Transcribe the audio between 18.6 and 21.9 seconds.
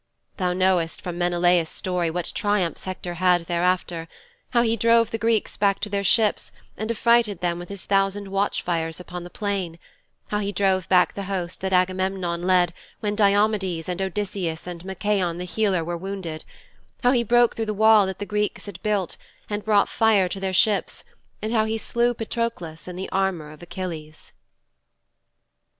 had builded and brought fire to their ships, and how he